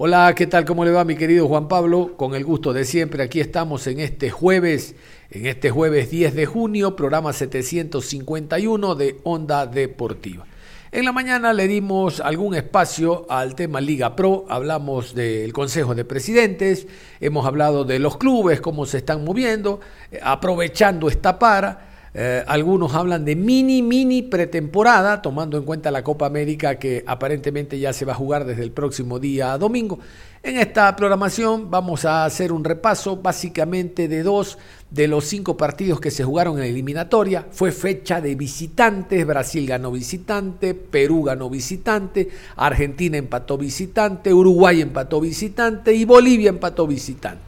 [0.00, 0.64] Hola, ¿qué tal?
[0.64, 2.12] ¿Cómo le va mi querido Juan Pablo?
[2.16, 4.94] Con el gusto de siempre, aquí estamos en este jueves,
[5.28, 10.46] en este jueves 10 de junio, programa 751 de Onda Deportiva.
[10.92, 16.04] En la mañana le dimos algún espacio al tema Liga Pro, hablamos del Consejo de
[16.04, 16.86] Presidentes,
[17.18, 19.80] hemos hablado de los clubes, cómo se están moviendo,
[20.12, 21.87] eh, aprovechando esta para.
[22.20, 27.78] Eh, algunos hablan de mini, mini pretemporada, tomando en cuenta la Copa América que aparentemente
[27.78, 30.00] ya se va a jugar desde el próximo día domingo.
[30.42, 34.58] En esta programación vamos a hacer un repaso básicamente de dos
[34.90, 37.46] de los cinco partidos que se jugaron en la eliminatoria.
[37.52, 45.20] Fue fecha de visitantes, Brasil ganó visitante, Perú ganó visitante, Argentina empató visitante, Uruguay empató
[45.20, 47.47] visitante y Bolivia empató visitante.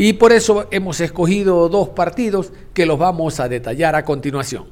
[0.00, 4.66] Y por eso hemos escogido dos partidos que los vamos a detallar a continuación.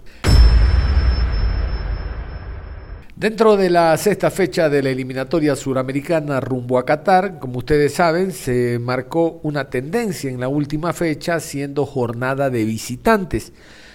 [3.16, 8.30] Dentro de la sexta fecha de la eliminatoria suramericana rumbo a Qatar, como ustedes saben,
[8.30, 13.52] se marcó una tendencia en la última fecha siendo jornada de visitantes.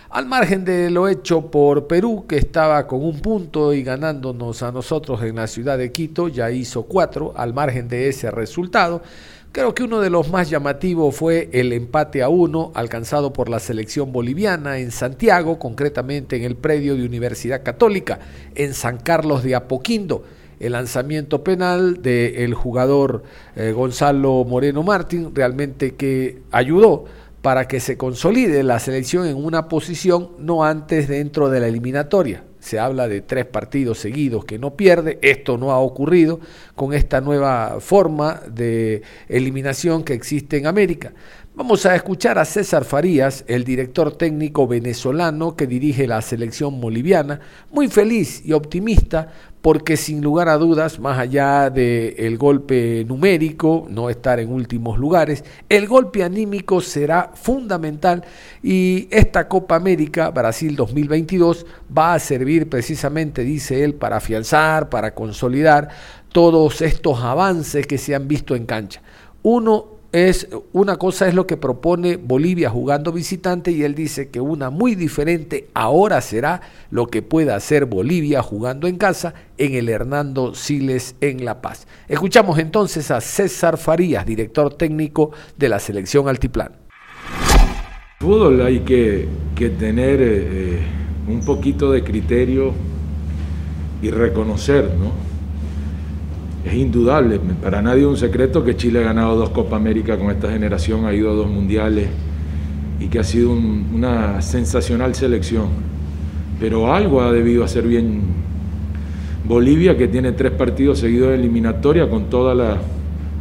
[0.09, 4.73] Al margen de lo hecho por Perú, que estaba con un punto y ganándonos a
[4.73, 9.01] nosotros en la ciudad de Quito, ya hizo cuatro, al margen de ese resultado,
[9.53, 13.59] Creo que uno de los más llamativos fue el empate a uno alcanzado por la
[13.59, 18.19] selección boliviana en Santiago, concretamente en el predio de Universidad Católica,
[18.55, 20.23] en San Carlos de Apoquindo.
[20.61, 23.23] El lanzamiento penal del jugador
[23.57, 27.03] eh, Gonzalo Moreno Martín realmente que ayudó
[27.41, 32.45] para que se consolide la selección en una posición no antes dentro de la eliminatoria
[32.61, 36.39] se habla de tres partidos seguidos que no pierde, esto no ha ocurrido
[36.75, 41.11] con esta nueva forma de eliminación que existe en América.
[41.53, 47.41] Vamos a escuchar a César Farías, el director técnico venezolano que dirige la selección boliviana,
[47.71, 49.27] muy feliz y optimista
[49.61, 55.43] porque sin lugar a dudas, más allá del golpe numérico, no estar en últimos lugares,
[55.67, 58.23] el golpe anímico será fundamental
[58.63, 65.13] y esta Copa América Brasil 2022 va a servir precisamente, dice él, para afianzar, para
[65.13, 65.89] consolidar
[66.31, 69.01] todos estos avances que se han visto en cancha.
[69.43, 74.41] Uno es una cosa es lo que propone Bolivia jugando visitante y él dice que
[74.41, 79.87] una muy diferente ahora será lo que pueda hacer Bolivia jugando en casa en el
[79.87, 81.87] Hernando Siles en La Paz.
[82.09, 86.75] Escuchamos entonces a César Farías, director técnico de la selección Altiplano.
[88.19, 89.27] Fútbol hay que,
[89.79, 90.79] tener eh,
[91.27, 92.73] un poquito de criterio
[94.01, 95.30] y reconocer, ¿no?
[96.65, 100.29] Es indudable, para nadie es un secreto que Chile ha ganado dos Copa América con
[100.29, 102.07] esta generación, ha ido a dos mundiales
[102.99, 105.69] y que ha sido una sensacional selección.
[106.59, 108.21] Pero algo ha debido hacer bien
[109.43, 112.77] Bolivia, que tiene tres partidos seguidos de eliminatoria con todas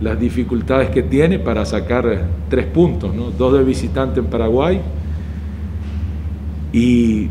[0.00, 4.80] las dificultades que tiene para sacar tres puntos, dos de visitante en Paraguay
[6.72, 7.28] y,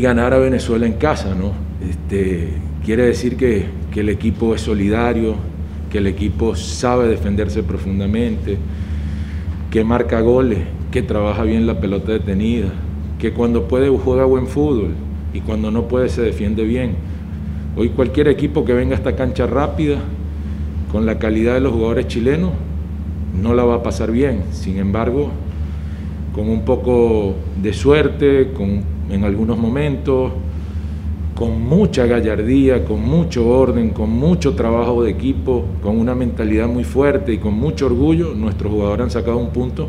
[0.00, 1.34] ganar a Venezuela en casa.
[1.34, 1.52] ¿no?
[1.86, 2.54] Este,
[2.84, 5.34] quiere decir que que el equipo es solidario,
[5.90, 8.56] que el equipo sabe defenderse profundamente,
[9.70, 12.68] que marca goles, que trabaja bien la pelota detenida,
[13.18, 14.90] que cuando puede juega buen fútbol
[15.32, 16.94] y cuando no puede se defiende bien.
[17.76, 19.98] Hoy cualquier equipo que venga a esta cancha rápida,
[20.90, 22.50] con la calidad de los jugadores chilenos,
[23.40, 24.42] no la va a pasar bien.
[24.50, 25.30] Sin embargo,
[26.34, 30.32] con un poco de suerte, con, en algunos momentos,
[31.40, 36.84] con mucha gallardía, con mucho orden, con mucho trabajo de equipo, con una mentalidad muy
[36.84, 39.88] fuerte y con mucho orgullo, nuestros jugadores han sacado un punto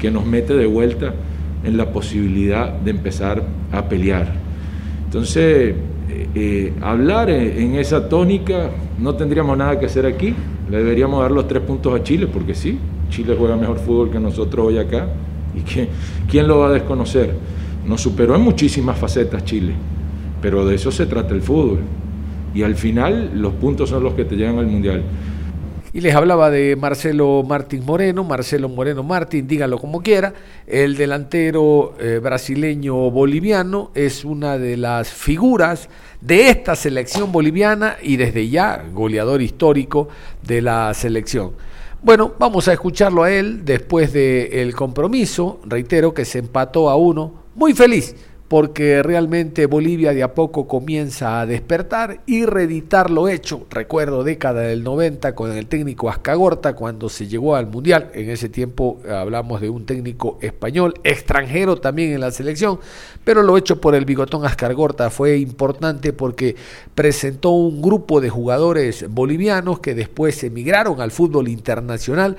[0.00, 1.14] que nos mete de vuelta
[1.62, 4.32] en la posibilidad de empezar a pelear.
[5.04, 5.76] Entonces,
[6.10, 10.34] eh, eh, hablar en esa tónica no tendríamos nada que hacer aquí,
[10.68, 12.76] le deberíamos dar los tres puntos a Chile, porque sí,
[13.08, 15.06] Chile juega mejor fútbol que nosotros hoy acá,
[15.54, 15.88] y que,
[16.28, 17.34] ¿quién lo va a desconocer?
[17.86, 19.74] Nos superó en muchísimas facetas Chile
[20.40, 21.80] pero de eso se trata el fútbol.
[22.54, 25.04] Y al final los puntos son los que te llevan al Mundial.
[25.92, 30.34] Y les hablaba de Marcelo Martín Moreno, Marcelo Moreno Martín, díganlo como quiera,
[30.66, 35.88] el delantero eh, brasileño boliviano es una de las figuras
[36.20, 40.08] de esta selección boliviana y desde ya goleador histórico
[40.46, 41.52] de la selección.
[42.02, 47.44] Bueno, vamos a escucharlo a él después del compromiso, reitero que se empató a uno,
[47.54, 48.14] muy feliz
[48.48, 53.66] porque realmente Bolivia de a poco comienza a despertar y reeditar lo hecho.
[53.70, 58.10] Recuerdo década del 90 con el técnico Ascagorta cuando se llegó al Mundial.
[58.14, 62.80] En ese tiempo hablamos de un técnico español, extranjero también en la selección,
[63.22, 66.56] pero lo hecho por el bigotón Ascagorta fue importante porque
[66.94, 72.36] presentó un grupo de jugadores bolivianos que después emigraron al fútbol internacional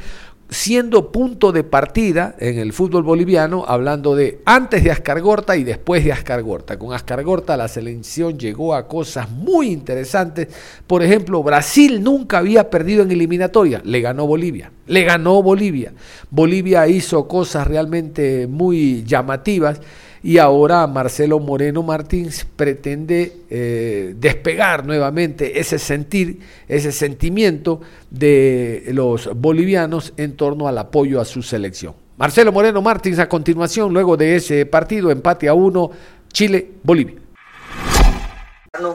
[0.49, 6.03] siendo punto de partida en el fútbol boliviano, hablando de antes de Ascargorta y después
[6.03, 6.79] de Ascargorta.
[6.79, 10.47] Con Ascargorta la selección llegó a cosas muy interesantes.
[10.87, 15.93] Por ejemplo, Brasil nunca había perdido en eliminatoria, le ganó Bolivia, le ganó Bolivia.
[16.31, 19.79] Bolivia hizo cosas realmente muy llamativas
[20.21, 29.29] y ahora Marcelo Moreno Martins pretende eh, despegar nuevamente ese sentir, ese sentimiento de los
[29.35, 31.93] bolivianos en torno al apoyo a su selección.
[32.17, 35.91] Marcelo Moreno Martins a continuación, luego de ese partido, empate a uno,
[36.33, 37.15] Chile-Bolivia.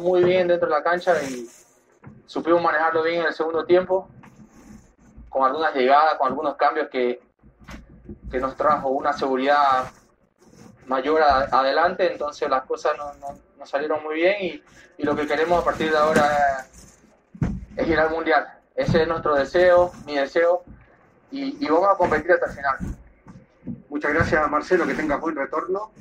[0.03, 1.47] Muy bien dentro de la cancha y
[2.27, 4.09] supimos manejarlo bien en el segundo tiempo,
[5.31, 7.20] con algunas llegadas, con algunos cambios que,
[8.31, 9.87] que nos trajo una seguridad
[10.86, 14.62] mayor adelante, entonces las cosas no, salieron muy bien y,
[14.98, 16.66] lo que queremos a partir de ahora
[17.76, 18.46] es, ir al Mundial.
[18.75, 20.62] Ese es nuestro deseo, mi deseo,
[21.31, 22.76] y, vamos a competir hasta el final.
[23.88, 25.92] Muchas gracias Marcelo, que tenga buen retorno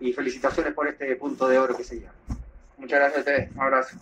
[0.00, 2.14] y felicitaciones por este punto de oro que se llama.
[2.78, 3.96] Muchas gracias a ustedes, un abrazo.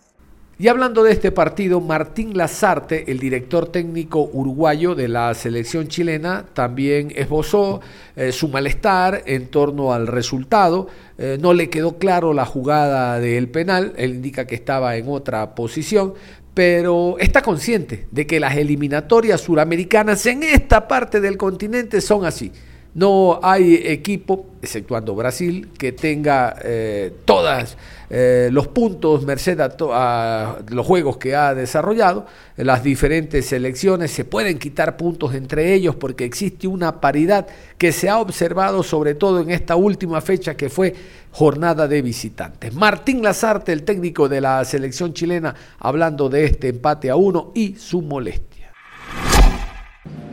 [0.60, 6.44] Y hablando de este partido, Martín Lazarte, el director técnico uruguayo de la selección chilena,
[6.52, 7.80] también esbozó
[8.14, 10.88] eh, su malestar en torno al resultado.
[11.16, 15.54] Eh, no le quedó claro la jugada del penal, él indica que estaba en otra
[15.54, 16.12] posición,
[16.52, 22.52] pero está consciente de que las eliminatorias suramericanas en esta parte del continente son así.
[22.92, 27.76] No hay equipo, exceptuando Brasil, que tenga eh, todos
[28.10, 32.26] eh, los puntos merced a, los juegos que ha desarrollado.
[32.56, 37.46] Las diferentes selecciones se pueden quitar puntos entre ellos porque existe una paridad
[37.78, 40.92] que se ha observado sobre todo en esta última fecha que fue
[41.30, 42.74] jornada de visitantes.
[42.74, 47.76] Martín Lazarte, el técnico de la selección chilena, hablando de este empate a uno y
[47.76, 48.49] su molestia.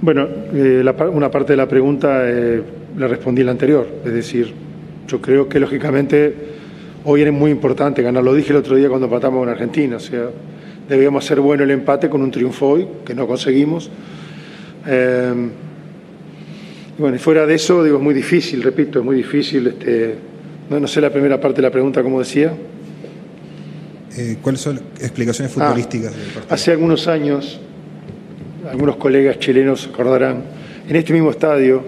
[0.01, 2.61] Bueno, eh, una parte de la pregunta eh,
[2.97, 4.53] la respondí la anterior, es decir,
[5.07, 6.35] yo creo que lógicamente
[7.03, 9.99] hoy era muy importante ganar, lo dije el otro día cuando empatamos con Argentina, o
[9.99, 10.29] sea,
[10.87, 13.89] debíamos hacer bueno el empate con un triunfo hoy, que no conseguimos.
[14.85, 15.33] Eh,
[16.99, 20.15] bueno, y fuera de eso, digo, es muy difícil, repito, es muy difícil, este,
[20.69, 22.53] no, no sé la primera parte de la pregunta, como decía.
[24.41, 26.11] ¿Cuáles son explicaciones ah, futbolísticas?
[26.49, 27.61] hace algunos años
[28.71, 30.43] algunos colegas chilenos acordarán,
[30.87, 31.83] en este mismo estadio,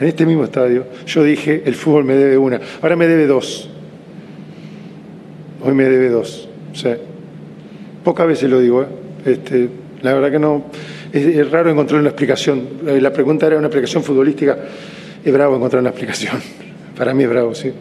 [0.00, 3.68] en este mismo estadio, yo dije, el fútbol me debe una, ahora me debe dos.
[5.62, 6.48] Hoy me debe dos.
[6.72, 6.96] O sea,
[8.02, 8.86] pocas veces lo digo, ¿eh?
[9.24, 9.68] este,
[10.02, 10.64] la verdad que no,
[11.12, 12.68] es, raro encontrar una explicación.
[12.84, 14.58] La pregunta era una explicación futbolística,
[15.24, 16.36] es bravo encontrar una explicación.
[16.96, 17.72] Para mí es bravo, sí.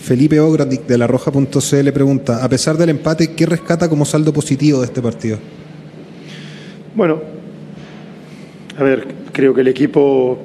[0.00, 4.80] Felipe Ogradic de la Roja.cl pregunta, a pesar del empate, ¿qué rescata como saldo positivo
[4.80, 5.38] de este partido?
[6.98, 7.20] Bueno,
[8.76, 10.36] a ver, creo que el equipo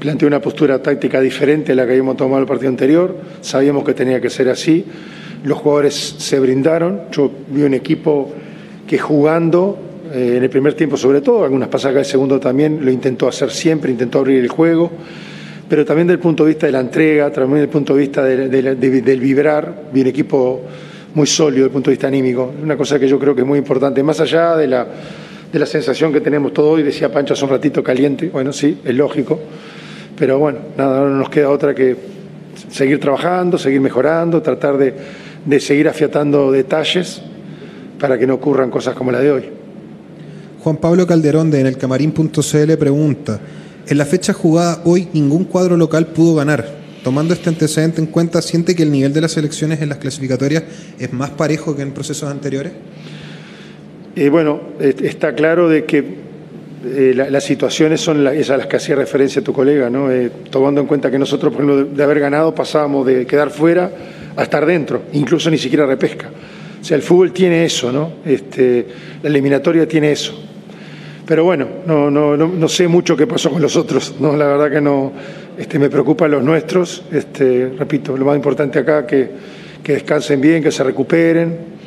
[0.00, 3.16] planteó una postura táctica diferente a la que habíamos tomado el partido anterior.
[3.40, 4.84] Sabíamos que tenía que ser así.
[5.44, 7.02] Los jugadores se brindaron.
[7.12, 8.28] Yo vi un equipo
[8.88, 9.78] que jugando,
[10.12, 13.52] eh, en el primer tiempo sobre todo, algunas pasadas del segundo también, lo intentó hacer
[13.52, 14.90] siempre, intentó abrir el juego.
[15.68, 18.00] Pero también desde el punto de vista de la entrega, también desde el punto de
[18.00, 20.60] vista del vibrar, vi un equipo
[21.14, 22.52] muy sólido desde el punto de vista anímico.
[22.60, 24.88] Una cosa que yo creo que es muy importante, más allá de la
[25.52, 28.78] de la sensación que tenemos todo hoy, decía Pancho hace un ratito caliente, bueno, sí,
[28.84, 29.38] es lógico,
[30.16, 31.96] pero bueno, nada, no nos queda otra que
[32.70, 34.94] seguir trabajando, seguir mejorando, tratar de,
[35.44, 37.22] de seguir afiatando detalles
[37.98, 39.44] para que no ocurran cosas como la de hoy.
[40.62, 43.40] Juan Pablo Calderón de en el camarín.cl pregunta,
[43.86, 46.80] en la fecha jugada hoy ningún cuadro local pudo ganar.
[47.02, 50.64] Tomando este antecedente en cuenta, ¿siente que el nivel de las elecciones en las clasificatorias
[50.98, 52.72] es más parejo que en procesos anteriores?
[54.16, 56.30] Eh, bueno, está claro de que
[56.82, 60.10] eh, las situaciones son esas a las que hacía referencia tu colega, ¿no?
[60.10, 63.90] Eh, tomando en cuenta que nosotros, por ejemplo, de, haber ganado, pasábamos de quedar fuera
[64.34, 66.28] a estar dentro, incluso ni siquiera repesca.
[66.80, 68.12] O sea, el fútbol tiene eso, ¿no?
[68.24, 68.86] Este,
[69.22, 70.42] la eliminatoria tiene eso.
[71.26, 74.46] pero bueno, no, no, no, no, sé mucho qué pasó con los otros, no, la
[74.48, 75.12] verdad que no,
[75.56, 79.28] este, me preocupan los nuestros, este, repito, lo más importante acá que,
[79.84, 81.79] que descansen bien, que se recuperen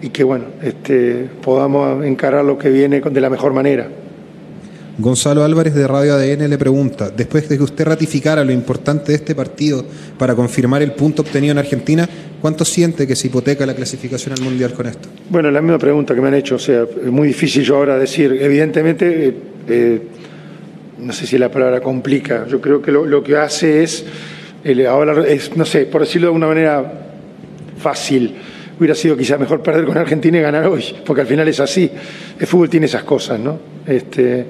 [0.00, 3.88] y que bueno, este, podamos encarar lo que viene de la mejor manera.
[5.00, 9.18] Gonzalo Álvarez de Radio ADN le pregunta, después de que usted ratificara lo importante de
[9.18, 9.84] este partido
[10.18, 12.08] para confirmar el punto obtenido en Argentina,
[12.40, 15.08] ¿cuánto siente que se hipoteca la clasificación al Mundial con esto?
[15.30, 17.96] Bueno, la misma pregunta que me han hecho, o sea, es muy difícil yo ahora
[17.96, 19.34] decir, evidentemente, eh,
[19.68, 20.02] eh,
[20.98, 24.04] no sé si la palabra complica, yo creo que lo, lo que hace es,
[24.64, 27.04] el, ahora es, no sé, por decirlo de una manera
[27.78, 28.34] fácil,
[28.78, 31.90] hubiera sido quizás mejor perder con Argentina y ganar hoy, porque al final es así,
[32.38, 33.58] el fútbol tiene esas cosas, ¿no?
[33.86, 34.46] Este,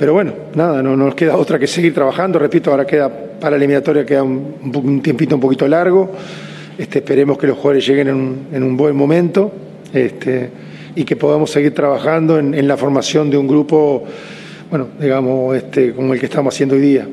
[0.00, 2.38] pero bueno, nada, no, nos queda otra que seguir trabajando.
[2.38, 6.10] Repito, ahora queda para la eliminatoria queda un, tiempito un poquito largo.
[6.78, 9.52] Este, esperemos que los jugadores lleguen en un, en un buen momento
[9.92, 10.48] este,
[10.96, 14.04] y que podamos seguir trabajando en, en, la formación de un grupo,
[14.70, 17.06] bueno, digamos, este, como el que estamos haciendo hoy día.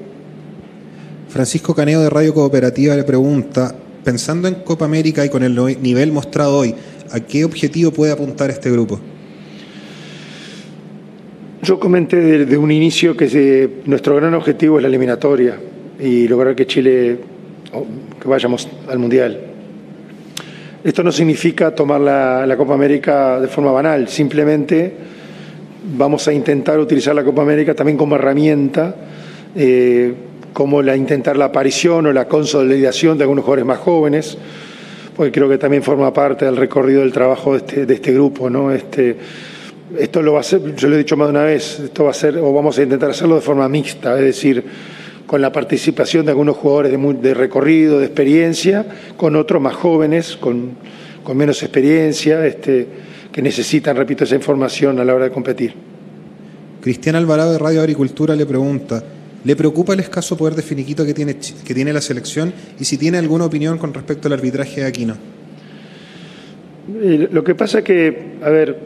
[1.27, 3.75] Francisco Caneo de Radio Cooperativa le pregunta,
[4.07, 6.73] pensando en Copa América y con el nivel mostrado hoy,
[7.11, 9.01] ¿a qué objetivo puede apuntar este grupo?
[11.61, 15.59] Yo comenté desde un inicio que nuestro gran objetivo es la eliminatoria
[15.99, 17.17] y lograr que Chile,
[18.21, 19.41] que vayamos al Mundial.
[20.85, 24.93] Esto no significa tomar la, la, Copa América de forma banal, simplemente
[25.97, 28.95] vamos a intentar utilizar la Copa América también como herramienta,
[29.53, 30.13] eh,
[30.57, 34.39] como la, intentar la aparición o la consolidación de algunos jugadores más jóvenes,
[35.15, 38.49] porque creo que también forma parte del recorrido del trabajo de este, de este grupo,
[38.49, 38.71] ¿no?
[38.71, 39.17] Este,
[39.99, 42.09] esto lo va a hacer, yo lo he dicho más de una vez, esto va
[42.09, 44.63] a ser, o vamos a intentar hacerlo de forma mixta, es decir,
[45.27, 48.83] con la participación de algunos jugadores de, de recorrido, de experiencia,
[49.15, 50.71] con otros más jóvenes, con,
[51.23, 52.87] con menos experiencia, este,
[53.31, 55.75] que necesitan, repito, esa información a la hora de competir.
[56.81, 59.03] Cristian Alvarado de Radio Agricultura le pregunta,
[59.43, 62.97] ¿le preocupa el escaso poder de finiquito que tiene, que tiene la selección y si
[62.97, 65.17] tiene alguna opinión con respecto al arbitraje de Aquino?
[67.31, 68.77] Lo que pasa es que, a ver,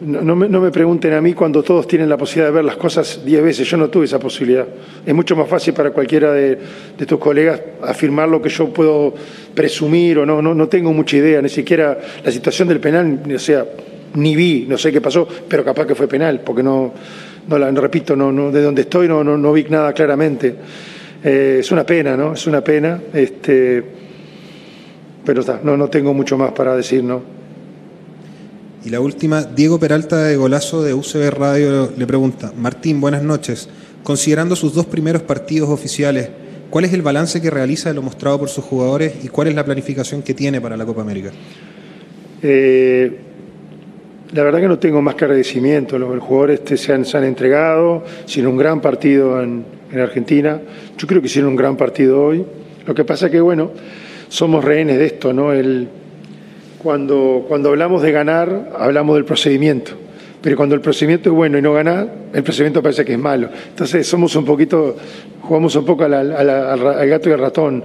[0.00, 2.64] no, no, me, no, me, pregunten a mí cuando todos tienen la posibilidad de ver
[2.64, 3.68] las cosas diez veces.
[3.68, 4.66] Yo no tuve esa posibilidad.
[5.04, 6.58] Es mucho más fácil para cualquiera de,
[6.96, 9.12] de tus colegas afirmar lo que yo puedo
[9.54, 10.54] presumir o no, no.
[10.54, 13.66] No tengo mucha idea, ni siquiera la situación del penal, o sea,
[14.14, 16.94] ni vi, no sé qué pasó, pero capaz que fue penal, porque no,
[17.48, 20.54] no la repito, no, no, de donde estoy no, no, no vi nada claramente.
[21.24, 22.34] Eh, es una pena, ¿no?
[22.34, 23.00] Es una pena.
[23.12, 23.82] Este,
[25.24, 27.22] pero está, no, no tengo mucho más para decir, ¿no?
[28.84, 33.68] Y la última, Diego Peralta de Golazo de UCB Radio le pregunta, Martín, buenas noches.
[34.02, 36.30] Considerando sus dos primeros partidos oficiales,
[36.70, 39.54] ¿cuál es el balance que realiza de lo mostrado por sus jugadores y cuál es
[39.54, 41.32] la planificación que tiene para la Copa América?
[42.42, 43.18] Eh,
[44.32, 45.98] la verdad que no tengo más que agradecimiento.
[45.98, 50.60] Los jugadores este, se, han, entregado, hicieron un gran partido en, en Argentina.
[50.96, 52.44] Yo creo que hicieron un gran partido hoy.
[52.86, 53.70] Lo que pasa que, bueno,
[54.28, 55.52] somos rehenes de esto, ¿no?
[55.52, 55.88] El,
[56.78, 59.92] cuando, cuando hablamos de ganar, hablamos del procedimiento.
[60.40, 63.48] Pero cuando el procedimiento es bueno y no gana, el procedimiento parece que es malo.
[63.68, 64.96] Entonces somos un poquito,
[65.42, 67.82] jugamos un poco al gato y al ratón.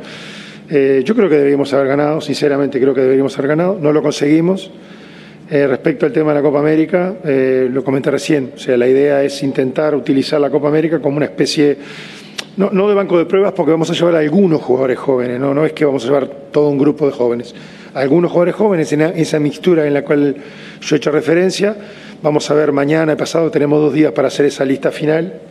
[0.69, 4.01] Eh, yo creo que deberíamos haber ganado, sinceramente creo que deberíamos haber ganado, no lo
[4.01, 4.71] conseguimos.
[5.49, 8.87] Eh, respecto al tema de la Copa América, eh, lo comenté recién, o sea, la
[8.87, 11.77] idea es intentar utilizar la Copa América como una especie,
[12.57, 15.65] no, no de banco de pruebas, porque vamos a llevar algunos jugadores jóvenes, no, no
[15.65, 17.53] es que vamos a llevar todo un grupo de jóvenes
[17.93, 20.35] algunos jugadores jóvenes en esa mixtura en la cual
[20.81, 21.75] yo he hecho referencia.
[22.21, 25.41] Vamos a ver mañana, pasado, tenemos dos días para hacer esa lista final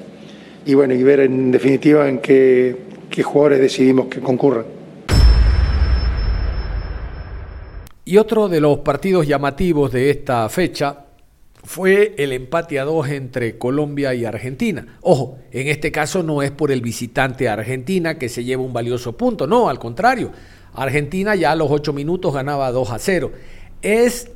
[0.64, 2.76] y bueno, y ver en definitiva en qué,
[3.10, 4.81] qué jugadores decidimos que concurran.
[8.12, 11.06] Y otro de los partidos llamativos de esta fecha
[11.64, 14.98] fue el empate a dos entre Colombia y Argentina.
[15.00, 19.16] Ojo, en este caso no es por el visitante Argentina que se lleva un valioso
[19.16, 20.30] punto, no, al contrario.
[20.74, 23.32] Argentina ya a los ocho minutos ganaba 2 a 0.
[23.80, 24.30] Es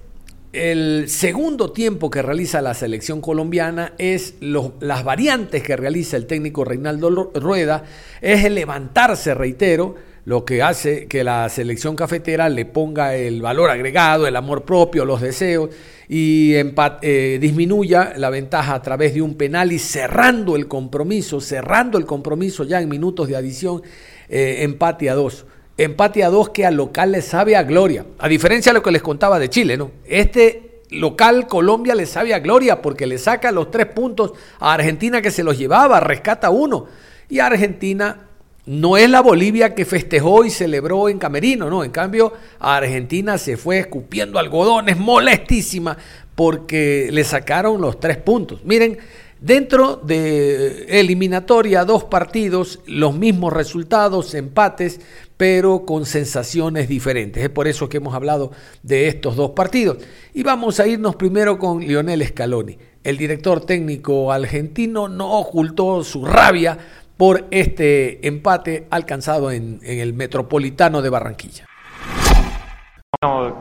[0.54, 6.64] el segundo tiempo que realiza la selección colombiana, es las variantes que realiza el técnico
[6.64, 7.84] Reinaldo Rueda,
[8.22, 13.70] es el levantarse, reitero, lo que hace que la selección cafetera le ponga el valor
[13.70, 15.70] agregado, el amor propio, los deseos
[16.08, 21.96] y eh, disminuya la ventaja a través de un penal y cerrando el compromiso, cerrando
[21.96, 23.82] el compromiso ya en minutos de adición,
[24.28, 25.46] eh, empate a dos.
[25.78, 28.04] Empate a dos que al local le sabe a gloria.
[28.18, 29.92] A diferencia de lo que les contaba de Chile, ¿no?
[30.06, 35.22] Este local Colombia le sabe a gloria porque le saca los tres puntos a Argentina
[35.22, 36.86] que se los llevaba, rescata uno.
[37.28, 38.26] Y Argentina
[38.66, 41.84] no es la Bolivia que festejó y celebró en Camerino, no.
[41.84, 45.96] En cambio, a Argentina se fue escupiendo algodones, molestísima,
[46.34, 48.64] porque le sacaron los tres puntos.
[48.64, 48.98] Miren,
[49.40, 55.00] dentro de eliminatoria, dos partidos, los mismos resultados, empates,
[55.36, 57.44] pero con sensaciones diferentes.
[57.44, 58.50] Es por eso que hemos hablado
[58.82, 59.98] de estos dos partidos.
[60.34, 62.76] Y vamos a irnos primero con Lionel Scaloni.
[63.04, 66.76] El director técnico argentino no ocultó su rabia
[67.16, 71.64] por este empate alcanzado en, el Metropolitano de Barranquilla.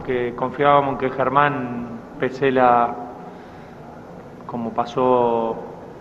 [0.05, 2.95] que confiábamos que Germán Pesela,
[4.45, 5.55] como pasó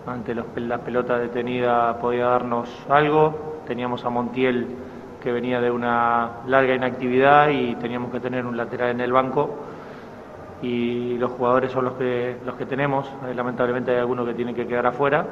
[0.05, 3.61] ante la pelota detenida, podía darnos algo.
[3.65, 4.67] Teníamos a Montiel
[5.23, 9.55] que venía de una larga inactividad y teníamos que tener un lateral en el banco
[10.61, 14.67] y los jugadores son los que los que tenemos lamentablemente hay algunos que tienen que
[14.67, 15.25] quedar afuera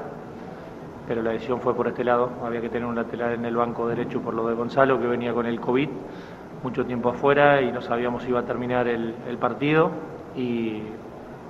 [1.07, 2.29] pero la decisión fue por este lado.
[2.43, 5.33] Había que tener un lateral en el banco derecho por lo de Gonzalo, que venía
[5.33, 5.89] con el COVID,
[6.63, 9.91] mucho tiempo afuera y no sabíamos si iba a terminar el, partido.
[10.36, 10.81] Y,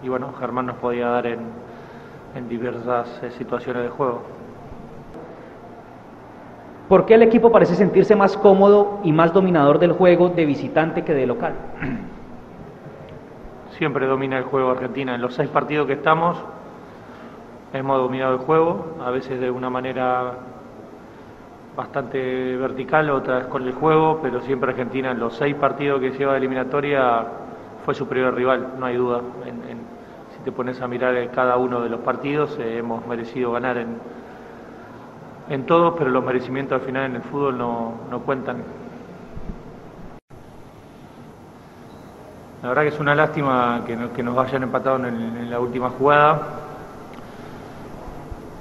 [0.07, 1.39] bueno, Germán nos podía dar en,
[2.35, 4.21] en diversas eh, situaciones de juego.
[6.89, 11.03] ¿Por qué el equipo parece sentirse más cómodo y más dominador del juego de visitante
[11.03, 11.53] que de local?
[13.77, 15.15] Siempre domina el juego Argentina.
[15.15, 16.37] En los seis partidos que estamos,
[17.73, 20.33] hemos dominado el juego, a veces de una manera
[21.75, 26.33] bastante vertical, otras con el juego, pero siempre Argentina en los seis partidos que lleva
[26.33, 27.25] de eliminatoria
[27.83, 29.21] fue superior rival, no hay duda.
[30.37, 33.97] si te pones a mirar cada uno de los partidos, eh, hemos merecido ganar en,
[35.49, 38.57] en todos, pero los merecimientos al final en el fútbol no, cuentan.
[42.61, 46.62] La verdad que es una lástima que nos hayan empatado en la última jugada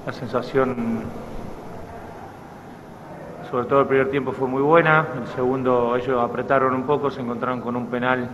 [0.04, 1.04] la sensación,
[3.50, 5.06] sobre todo el primer tiempo, fue muy buena.
[5.21, 8.28] El segundo, ellos apretaron un poco, se encontraron con un penal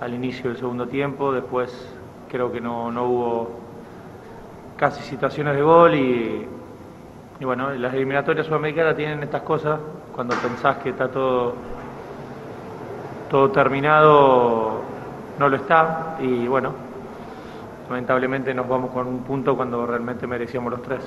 [0.00, 1.32] al inicio del segundo tiempo.
[1.32, 1.88] Después
[2.28, 3.50] creo que no, hubo
[4.76, 6.48] casi situaciones de gol y,
[7.38, 9.78] y bueno, las eliminatorias sudamericanas tienen estas cosas.
[10.14, 11.54] Cuando pensás que está todo,
[13.30, 14.80] todo terminado,
[15.38, 16.16] no lo está.
[16.18, 16.85] Y bueno,
[17.88, 21.00] Lamentablemente nos vamos con un punto cuando realmente merecíamos los tres.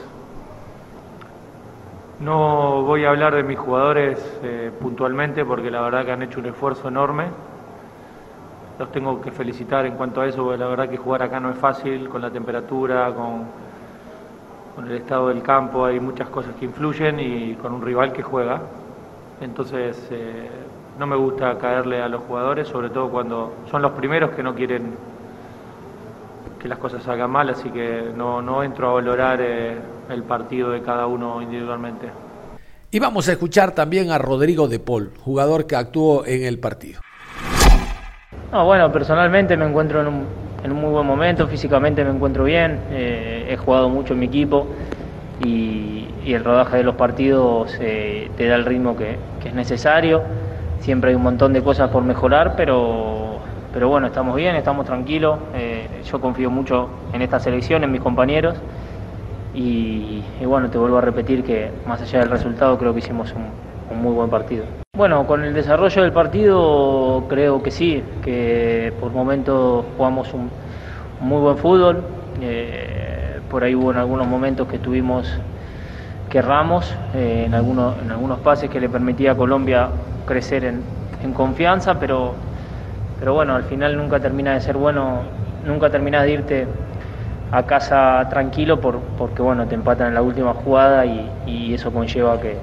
[2.22, 6.40] No voy a hablar de mis jugadores eh, puntualmente porque la verdad que han hecho
[6.40, 7.26] un esfuerzo enorme.
[8.78, 11.50] Los tengo que felicitar en cuanto a eso, porque la verdad que jugar acá no
[11.50, 13.70] es fácil, con la temperatura, con,
[14.86, 18.62] el estado del campo, hay muchas cosas que influyen y con un rival que juega.
[19.42, 20.50] Entonces, eh,
[20.98, 24.56] no me gusta caerle a los jugadores, sobre todo cuando son los primeros que no
[24.56, 24.94] quieren
[26.60, 29.78] que las cosas salgan mal, así que no, no entro a valorar eh,
[30.10, 32.10] el partido de cada uno individualmente.
[32.92, 37.02] Y vamos a escuchar también a Rodrigo de Paul, jugador que actuó en el partido.
[38.52, 40.26] No, bueno, personalmente me encuentro en un,
[40.64, 44.26] en un muy buen momento, físicamente me encuentro bien, eh, he jugado mucho en mi
[44.26, 44.68] equipo
[45.44, 49.54] y, y el rodaje de los partidos eh, te da el ritmo que, que es
[49.56, 50.24] necesario.
[50.80, 53.38] Siempre hay un montón de cosas por mejorar, pero
[53.72, 55.38] pero bueno, estamos bien, estamos tranquilos.
[55.54, 58.56] Eh, yo confío mucho en esta selección, en mis compañeros.
[59.54, 64.02] Y, bueno, te vuelvo a repetir que más allá del resultado creo que hicimos un,
[64.02, 64.64] muy buen partido.
[64.96, 70.50] Bueno, con el desarrollo del partido creo que sí, que por momentos jugamos un,
[71.20, 72.04] muy buen fútbol.
[72.42, 75.28] Eh, por ahí hubo en algunos momentos que tuvimos
[76.30, 79.90] que erramos eh, en, algunos, en algunos pases que le permitía a Colombia
[80.28, 80.84] crecer en,
[81.24, 82.36] en confianza, pero
[83.20, 85.24] pero bueno, al final nunca termina de ser bueno,
[85.66, 86.68] nunca termina de irte
[87.52, 92.34] a casa tranquilo por, porque bueno, te empatan en la última jugada y, eso conlleva
[92.34, 92.58] a que,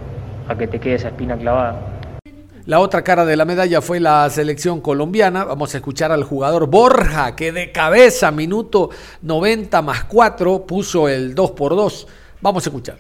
[0.49, 1.97] a que te quede esa espina clavada.
[2.67, 5.45] La otra cara de la medalla fue la selección colombiana.
[5.45, 8.91] Vamos a escuchar al jugador Borja, que de cabeza, minuto
[9.23, 12.09] 90 más 4, puso el 2 por 2.
[12.41, 12.99] Vamos a escuchar.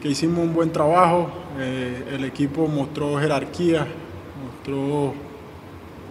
[0.00, 3.86] Que hicimos un buen trabajo, eh, el equipo mostró jerarquía,
[4.42, 5.14] mostró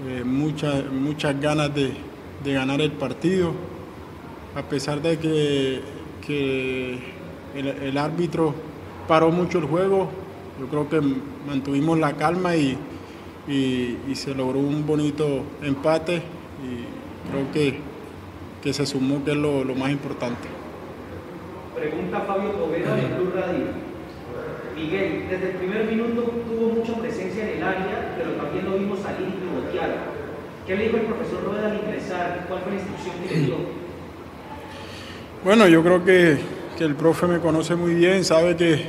[0.07, 1.93] eh, muchas, muchas ganas de,
[2.43, 3.53] ganar el partido,
[4.55, 6.99] a pesar de que,
[7.55, 8.53] el, árbitro
[9.07, 10.09] paró mucho el juego,
[10.59, 11.01] yo creo que
[11.47, 12.77] mantuvimos la calma y,
[14.13, 17.79] se logró un bonito empate y creo que,
[18.61, 20.49] que se sumó que es lo, más importante.
[21.75, 23.93] Pregunta Fabio Poveda de Club Radio.
[24.75, 28.99] Miguel, desde el primer minuto tuvo mucha presencia en el área, pero también lo vimos
[28.99, 30.13] salir pivotear.
[30.65, 32.45] ¿Qué le dijo el profesor Rueda al ingresar?
[32.47, 33.55] ¿Cuál fue la instrucción que le dio?
[35.43, 36.37] Bueno, yo creo que,
[36.77, 38.85] que, el profe me conoce muy bien, sabe que,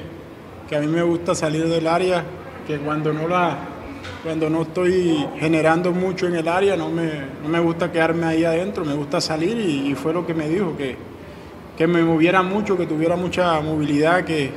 [0.68, 2.22] que a mí me gusta salir del área,
[2.66, 3.70] que cuando no la
[4.22, 7.10] cuando no estoy generando mucho en el área, no me,
[7.42, 10.48] no me gusta quedarme ahí adentro, me gusta salir y, y fue lo que me
[10.48, 10.96] dijo, que,
[11.76, 14.50] que me moviera mucho, que tuviera mucha movilidad, que,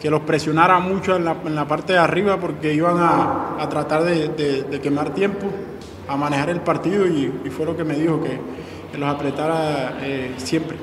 [0.00, 3.68] que los presionara mucho en la, en la parte de arriba porque iban a, a
[3.68, 5.46] tratar de, de- de quemar tiempo,
[6.08, 8.38] a manejar el partido y, y fue lo que me dijo, que,
[8.90, 10.76] que los apretara eh, siempre.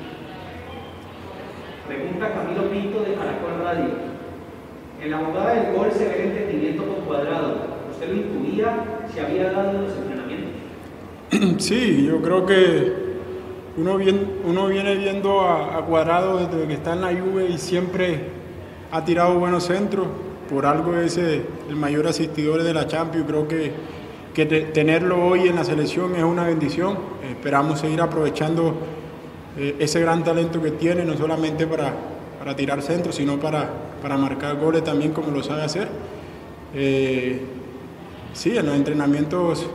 [1.86, 3.90] Pregunta Camilo Pinto de Caracol Radio.
[5.02, 7.56] En la jugada del gol se ve el entendimiento con cuadrado.
[7.90, 8.84] ¿Usted lo intuía?
[9.12, 11.58] ¿Se había dado en los entrenamientos?
[11.62, 12.92] Sí, yo creo que
[13.76, 17.58] uno, bien- uno viene viendo a, a Cuadrado desde que está en la Juve y
[17.58, 18.37] siempre
[18.92, 20.06] ha tirado buenos centros.
[20.50, 23.26] Por algo es eh, el mayor asistidor de la Champions.
[23.26, 23.72] Creo que,
[24.34, 26.96] que te- tenerlo hoy en la selección es una bendición.
[27.28, 28.74] Esperamos seguir aprovechando
[29.58, 31.92] eh, ese gran talento que tiene, no solamente para,
[32.38, 33.68] para tirar centros, sino para,
[34.00, 35.88] para marcar goles también como lo sabe hacer.
[36.74, 37.40] Eh,
[38.32, 39.66] sí, en los entrenamientos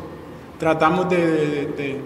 [0.60, 1.98] tratamos de, de-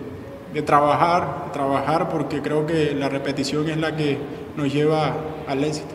[0.53, 4.17] de- trabajar, trabajar porque creo que la repetición es la que
[4.55, 5.13] nos lleva
[5.47, 5.93] al éxito.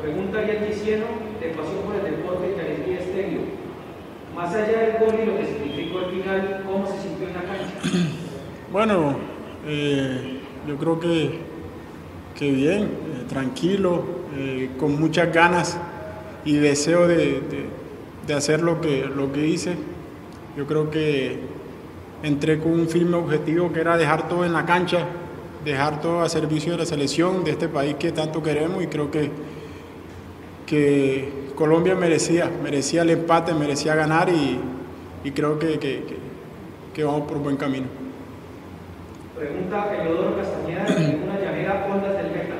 [0.00, 1.06] Pregunta Ariel Quisieno
[1.40, 3.40] de Pasión por el Deporte que Alegría Estéreo.
[4.34, 7.42] Más allá del gol y lo que significó el final, ¿cómo se sintió en la
[7.42, 7.74] cancha?
[8.70, 9.16] Bueno,
[9.66, 11.38] eh, yo creo que,
[12.38, 14.04] que bien, eh, tranquilo,
[14.36, 15.78] eh, con muchas ganas
[16.44, 17.66] y deseo de, de-
[18.26, 19.74] de hacer lo que, lo que hice.
[20.54, 21.38] Yo creo que
[22.22, 25.06] entré con un firme objetivo que era dejar todo en la cancha,
[25.64, 29.10] dejar todo a servicio de la selección de este país que tanto queremos y creo
[29.10, 29.30] que,
[30.68, 34.60] que Colombia merecía, merecía el empate, merecía ganar y,
[35.24, 36.28] y creo que, que- que-
[36.94, 37.86] que vamos por buen camino.
[39.36, 42.54] Pregunta Eleodoro Castañeda de una llanera Ondas del Meta.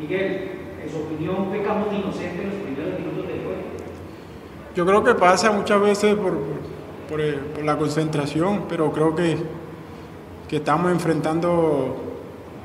[0.00, 0.50] Miguel,
[0.84, 3.60] en su opinión, pecamos de inocente en los primeros minutos del juego.
[4.76, 6.38] Yo creo que pasa muchas veces por,
[7.08, 9.36] por, eh, por la concentración, pero creo que,
[10.48, 11.96] que estamos enfrentando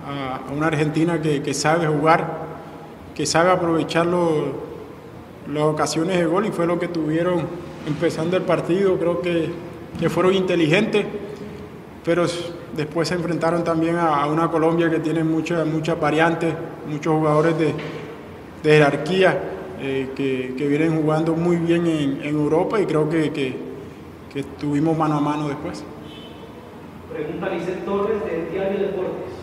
[0.08, 2.51] a, a una Argentina que sabe jugar,
[3.22, 4.48] que sabe aprovechar los-
[5.54, 7.42] las ocasiones de gol y fue lo que tuvieron
[7.86, 8.98] empezando el partido.
[8.98, 9.52] Creo que,
[10.00, 11.06] que fueron inteligentes,
[12.04, 12.26] pero
[12.76, 16.52] después se enfrentaron también a, una Colombia que tiene muchas muchas variantes,
[16.90, 17.76] muchos jugadores de,
[18.64, 19.40] de jerarquía
[19.80, 23.56] eh, que, que vienen jugando muy bien en, Europa y creo que, que,
[24.34, 25.84] que estuvimos mano a mano después.
[27.14, 29.41] Pregunta Lisset Torres de Diario Deportes.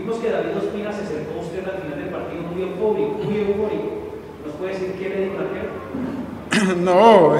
[0.00, 3.18] Vimos que David Ospina se acercó usted al final del partido muy eufórico.
[3.24, 3.88] Muy eufórico.
[4.46, 5.70] ¿Nos puede decir qué le dijo el arquero?
[6.82, 7.34] No,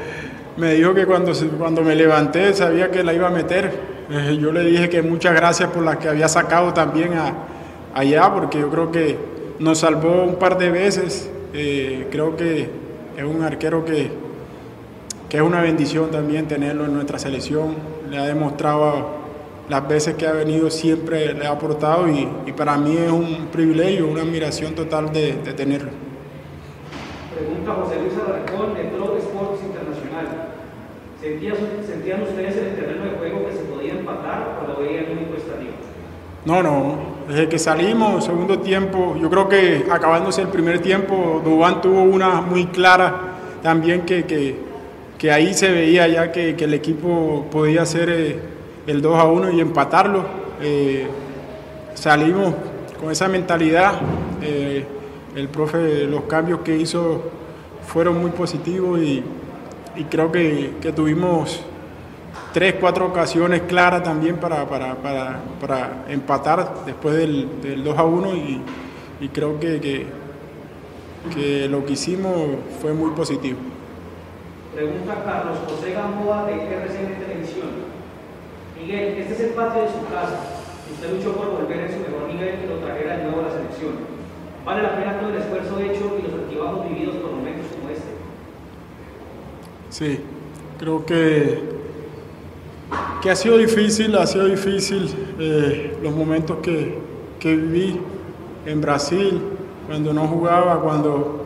[0.56, 3.94] me dijo que cuando, cuando me levanté sabía que la iba a meter.
[4.10, 7.32] Eh, yo le dije que muchas gracias por las que había sacado también a-
[7.94, 9.16] allá, porque yo creo que
[9.58, 11.30] nos salvó un par de veces.
[11.52, 12.68] Eh, creo que
[13.16, 14.10] es un arquero que,
[15.28, 17.74] que es una bendición también tenerlo en nuestra selección.
[18.10, 19.23] Le ha demostrado
[19.68, 23.48] las veces que ha venido, siempre le ha aportado y, y para mí es un
[23.52, 25.90] privilegio, una admiración total de, de tenerlo.
[27.34, 30.48] Pregunta José Luis Alarcón de Pro Sports Internacional.
[31.20, 35.06] ¿Sentías- ¿Sentían ustedes en el terreno de juego que se podía empatar o lo veían
[35.14, 35.72] muy cuesta arriba?
[36.44, 37.14] No, no.
[37.28, 42.42] Desde que salimos, segundo tiempo, yo creo que acabándose el primer tiempo, Dubán tuvo una
[42.42, 44.56] muy clara también que, que,
[45.16, 48.36] que ahí se veía ya que, que el equipo podía hacer eh,
[48.86, 50.24] el 2 a 1 y empatarlo.
[50.60, 51.06] Eh,
[51.94, 52.54] salimos
[53.00, 53.94] con esa mentalidad.
[54.42, 54.86] eh,
[55.34, 57.22] el profe, los cambios que hizo
[57.86, 59.22] fueron muy positivos y,
[59.96, 61.60] y creo que, que tuvimos
[62.52, 68.04] tres, cuatro ocasiones claras también para, para, para, para empatar después del, del 2 a
[68.04, 68.60] 1 y,
[69.22, 69.80] y creo que,
[71.34, 72.32] que, lo que hicimos
[72.80, 73.58] fue muy positivo.
[74.72, 77.83] Pregunta Carlos José Gamboa de RCN Televisión.
[78.84, 80.38] Miguel, este es el patio de su casa.
[80.92, 83.50] Usted luchó por volver en su mejor nivel y lo trajera de nuevo a la
[83.52, 83.92] selección.
[84.64, 88.08] ¿Vale la pena todo el esfuerzo hecho y los altibajos vividos por momentos como este?
[89.90, 90.20] Sí,
[90.78, 91.60] creo que,
[93.22, 96.98] que ha sido difícil, ha sido difícil eh, los momentos que,
[97.38, 97.98] que viví
[98.66, 99.40] en Brasil,
[99.86, 101.44] cuando no jugaba, cuando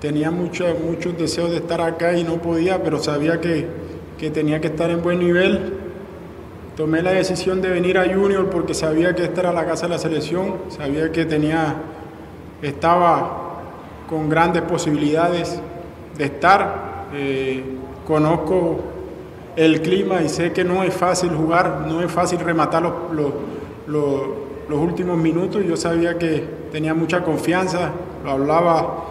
[0.00, 3.66] tenía mucho- muchos deseos de estar acá y no podía, pero sabía que,
[4.18, 5.74] que tenía que estar en buen nivel.
[6.76, 9.90] Tomé la decisión de venir a Junior porque sabía que esta era la casa de
[9.90, 11.76] la selección, sabía que tenía,
[12.62, 13.60] estaba
[14.08, 15.60] con grandes posibilidades
[16.16, 17.08] de estar.
[17.14, 17.62] Eh,
[18.06, 18.80] conozco
[19.56, 23.32] el clima y sé que no es fácil jugar, no es fácil rematar los, los-
[23.86, 24.22] los-
[24.68, 25.62] los últimos minutos.
[25.66, 27.90] Yo sabía que tenía mucha confianza,
[28.24, 29.04] lo hablaba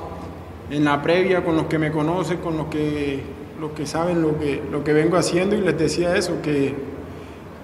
[0.72, 3.22] en la previa con los que me conocen, con los que,
[3.60, 6.74] los que saben lo que, lo que vengo haciendo y les decía eso, que,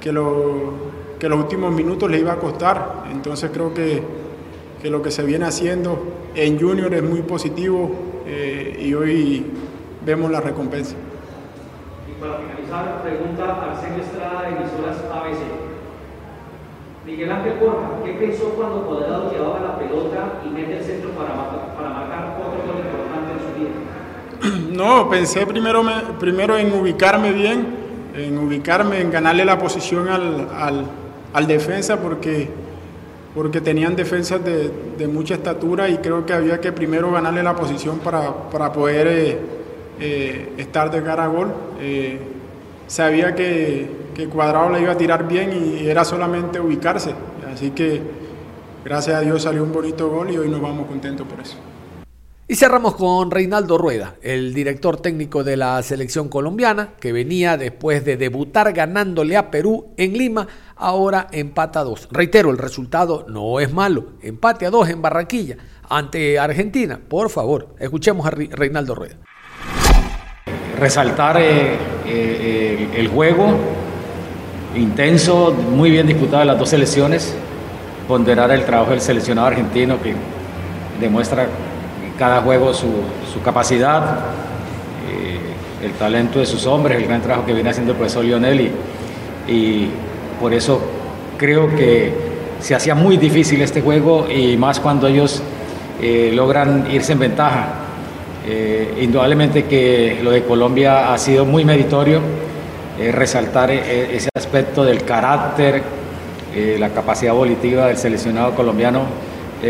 [0.01, 0.71] que, lo,
[1.19, 3.03] que los últimos minutos le iba a costar.
[3.11, 4.01] Entonces creo que,
[4.81, 5.99] que lo que se viene haciendo
[6.35, 7.91] en Junior es muy positivo
[8.25, 9.45] eh, y hoy
[10.05, 10.95] vemos la recompensa.
[12.07, 15.37] Y para finalizar, pregunta Arsenio Estrada de emisoras ABC.
[17.05, 21.29] Miguel Ángel Borja, ¿qué pensó cuando Cuadrado llevaba la pelota y mete el centro para,
[21.35, 24.67] marcar, para marcar otro gol importante en su vida?
[24.77, 27.65] No, pensé primero, me- primero en ubicarme bien,
[28.17, 30.85] en ubicarme, en ganarle la posición al, al-
[31.33, 32.49] al defensa porque,
[33.35, 37.55] porque tenían defensas de, de mucha estatura y creo que había que primero ganarle la
[37.55, 39.37] posición para, para poder eh,
[39.99, 41.51] eh, estar de cara a gol.
[41.79, 42.19] Eh,
[42.87, 47.11] sabía que, que Cuadrado la iba a tirar bien y era solamente ubicarse.
[47.53, 48.01] Así que
[48.83, 51.57] gracias a Dios salió un bonito gol y hoy nos vamos contentos por eso.
[52.49, 58.05] Y cerramos con Reinaldo Rueda, el director técnico de la selección colombiana, que venía después
[58.05, 62.07] de debutar ganándole a Perú en Lima, ahora empata a dos.
[62.09, 65.57] Reitero, el resultado no es malo, empate a dos en Barranquilla
[65.89, 66.97] ante Argentina.
[67.05, 69.15] Por favor, escuchemos a Reinaldo Rueda.
[70.79, 73.57] resaltar eh, eh, el, juego
[74.73, 77.35] intenso, muy bien disputado las dos selecciones,
[78.07, 80.15] ponderar el trabajo del seleccionado argentino que
[81.01, 81.49] demuestra
[82.17, 82.89] cada juego su,
[83.43, 84.19] capacidad,
[85.09, 88.71] eh, el talento de sus hombres, el gran trabajo que viene haciendo el profesor Lionel
[89.47, 89.89] y,
[90.39, 90.79] por eso
[91.35, 92.13] creo que
[92.59, 95.41] se hacía muy difícil este juego y más cuando ellos
[95.99, 97.73] eh, logran irse en ventaja.
[98.47, 102.21] Eh, indudablemente que lo de Colombia ha sido muy meritorio,
[103.13, 105.81] resaltar eh, ese aspecto del carácter,
[106.79, 109.01] la capacidad volitiva del seleccionado colombiano.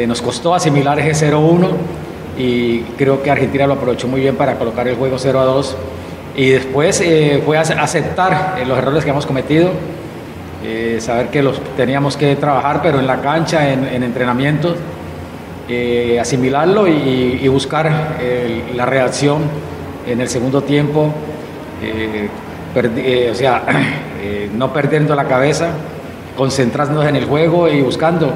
[0.08, 1.72] Nos costó asimilar ese 0-1
[2.38, 5.74] y creo que Argentina lo aprovechó muy bien para colocar el juego 0-2
[6.36, 9.72] y después eh, fue a aceptar eh, los errores que hemos cometido,
[10.64, 14.76] eh, saber que los teníamos que trabajar, pero en la cancha, en, en entrenamientos,
[15.70, 19.42] eh, asimilarlo y, y buscar eh, la reacción
[20.08, 21.12] en el segundo tiempo,
[21.84, 23.64] eh, o sea,
[24.56, 25.72] no perdiendo la cabeza,
[26.38, 28.32] concentrándonos en el juego y buscando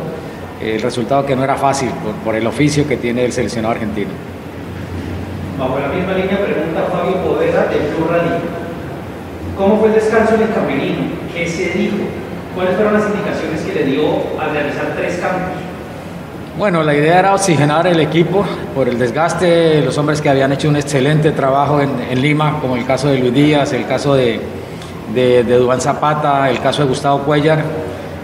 [0.63, 4.12] el resultado que no era fácil por, por el oficio que tiene el seleccionado argentino.
[5.60, 8.32] Bajo la misma línea pregunta Fabio Poveda de Blue Radio.
[9.58, 11.04] ¿Cómo fue el descanso en el camerino?
[11.34, 11.97] ¿Qué se dijo?
[12.56, 14.02] ¿Cuáles fueron las indicaciones que le dio
[14.39, 15.52] al realizar tres cambios?
[16.58, 18.45] Bueno, la idea era oxigenar el equipo
[18.76, 22.76] por el desgaste, los hombres que habían hecho un excelente trabajo en, en Lima, como
[22.76, 24.41] el caso de Luis Díaz, el caso de,
[25.13, 27.63] de, de Duván Zapata, el caso de Gustavo Cuellar,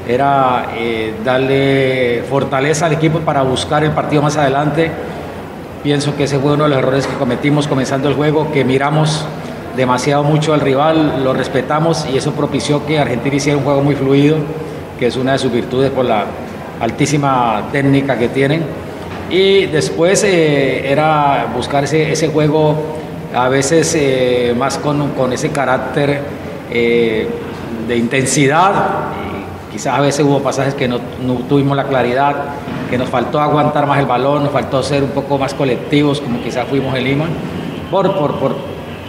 [0.07, 4.89] era eh, darle fortaleza al equipo para buscar el partido más adelante.
[5.83, 9.25] Pienso que ese fue uno de los errores que cometimos comenzando el juego, que miramos
[9.75, 13.95] demasiado mucho al rival, lo respetamos y eso propició que Argentina hiciera un juego muy
[13.95, 14.37] fluido,
[14.97, 16.25] que es una de sus virtudes por la
[16.79, 18.63] altísima técnica que tienen.
[19.29, 22.75] Y después eh, era buscar ese, juego
[23.35, 26.21] a veces eh, más con, con ese carácter
[26.69, 29.26] de intensidad.
[29.77, 30.97] Quizás a veces hubo pasajes que no,
[31.47, 32.45] tuvimos la claridad,
[32.89, 36.41] que nos faltó aguantar más el balón, nos faltó ser un poco más colectivos, como
[36.41, 37.25] quizás fuimos en Lima,
[37.91, 38.55] por, por, por,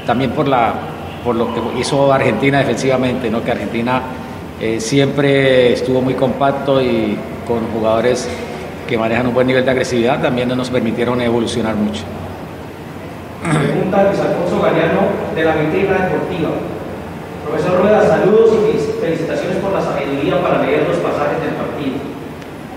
[0.07, 0.75] también por, la,
[1.25, 3.43] por lo que hizo Argentina defensivamente, ¿no?
[3.43, 4.03] que Argentina
[4.61, 8.29] eh, siempre estuvo muy compacto y con jugadores
[8.87, 12.03] que manejan un buen nivel de agresividad también no nos permitieron evolucionar mucho.
[13.41, 15.01] Pregunta Luis Alfonso Galeano
[15.35, 16.51] de la Vitrina Deportiva.
[17.47, 21.97] Profesor Rueda, saludos y felicitaciones por la sabiduría para leer los pasajes del partido.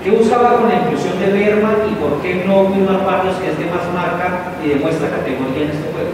[0.04, 3.60] ¿Qué buscaba con la inclusión de Berman y por qué no Wilmar Barrios, que es
[3.60, 6.10] de más marca y demuestra categoría en este juego?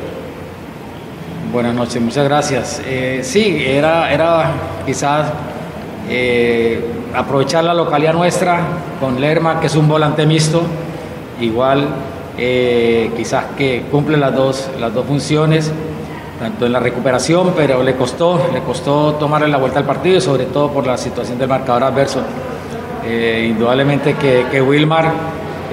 [1.53, 2.81] Buenas noches, muchas gracias.
[2.85, 4.51] Eh, sí, era, era
[4.85, 5.31] quizás
[6.09, 6.83] eh,
[7.15, 8.59] aprovechar la localidad nuestra
[8.99, 10.63] con Lerma, que es un volante mixto,
[11.39, 11.87] igual
[12.37, 15.71] eh, quizás que cumple las dos, las dos funciones,
[16.39, 20.45] tanto en la recuperación, pero le costó, le costó tomarle la vuelta al partido, sobre
[20.45, 22.21] todo por la situación del marcador adverso.
[23.05, 25.11] Eh, indudablemente que, que Wilmar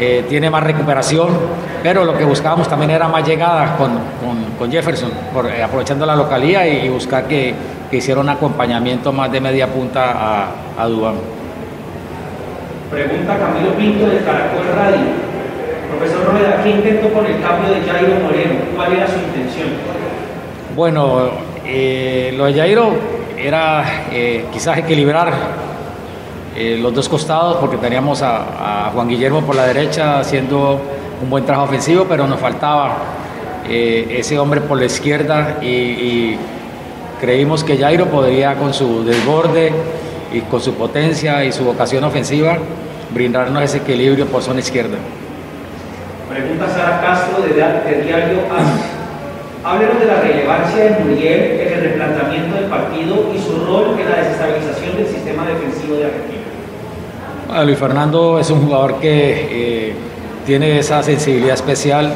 [0.00, 1.28] eh, tiene más recuperación,
[1.82, 3.90] pero lo que buscábamos también era más llegada con,
[4.58, 5.10] con- Jefferson,
[5.54, 7.54] eh, aprovechando la localía y, y buscar que,
[7.90, 10.46] que hiciera un acompañamiento más de media punta a,
[10.78, 11.16] a Dubán.
[12.90, 15.04] Pregunta Camilo Pinto de Caracol Radio.
[15.90, 18.54] Profesor Rueda, ¿qué intentó con el cambio de Jairo Moreno?
[18.74, 19.68] ¿Cuál era su intención?
[20.74, 21.30] Bueno,
[21.64, 22.90] eh, lo de Jairo
[23.38, 25.32] era eh, quizás equilibrar
[26.56, 30.80] eh, los dos costados porque teníamos a, a Juan Guillermo por la derecha haciendo
[31.22, 32.96] un buen trabajo ofensivo, pero nos faltaba
[33.66, 36.36] ese hombre por la izquierda y,
[37.20, 39.72] creímos que Jairo podría con su desborde
[40.32, 42.58] y con su potencia y su vocación ofensiva
[43.14, 44.98] brindarnos ese equilibrio por zona izquierda.
[46.28, 48.93] Pregunta Sara Castro de, Diario AS.
[49.64, 54.10] Háblenos de la relevancia de Muriel en el replanteamiento del partido y su rol en
[54.10, 57.64] la desestabilización del sistema defensivo de Argentina.
[57.64, 59.08] Luis Fernando es un jugador que
[59.88, 59.94] eh,
[60.44, 62.12] tiene esa sensibilidad especial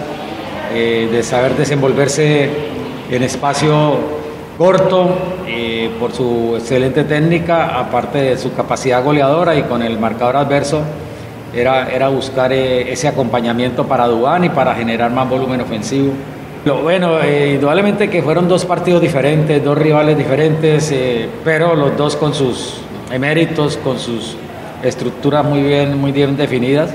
[0.74, 2.50] eh, de saber desenvolverse
[3.10, 3.96] en espacio
[4.58, 5.08] corto
[5.46, 10.82] eh, por su excelente técnica, aparte de su capacidad goleadora y con el marcador adverso,
[11.54, 16.12] era, era buscar ese acompañamiento para Dubán y para generar más volumen ofensivo.
[16.64, 20.92] Lo, bueno, indudablemente que fueron dos partidos diferentes, dos rivales diferentes,
[21.44, 24.36] pero los dos con sus eméritos, con sus
[24.82, 26.90] estructuras muy bien, muy bien definidas.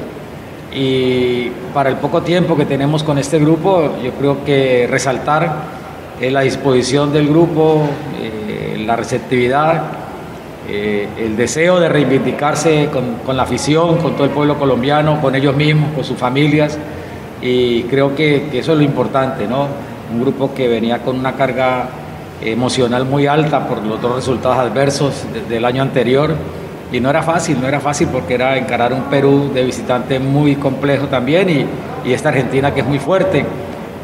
[0.76, 5.84] Y para el poco tiempo que tenemos con este grupo, yo creo que resaltar
[6.20, 7.84] eh, la disposición del grupo,
[8.22, 9.84] eh, la receptividad,
[10.68, 15.56] eh, el deseo de reivindicarse con, la afición, con todo el pueblo colombiano, con ellos
[15.56, 16.78] mismos, con sus familias,
[17.44, 19.68] y creo que, eso es lo importante, ¿no?
[20.14, 21.90] Un grupo que venía con una carga
[22.42, 26.34] emocional muy alta por los dos resultados adversos del año anterior
[26.92, 30.56] y no era fácil, no era fácil porque era encarar un Perú de visitante muy
[30.56, 31.66] complejo también y,
[32.08, 33.46] y esta Argentina que es muy fuerte.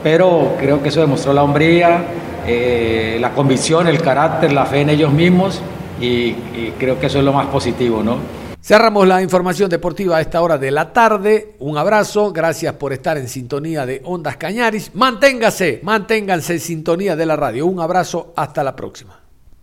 [0.04, 2.04] Pero creo que eso demostró la hombría,
[2.46, 5.62] eh, la convicción, el carácter, la fe en ellos mismos
[6.02, 8.18] y, y creo que eso es lo más positivo, ¿no?
[8.62, 11.56] Cerramos la información deportiva a esta hora de la tarde.
[11.60, 14.94] Un abrazo, gracias por estar en sintonía de Ondas Cañaris.
[14.96, 17.66] Manténgase, manténganse en sintonía de la radio.
[17.66, 19.19] Un abrazo, hasta la próxima.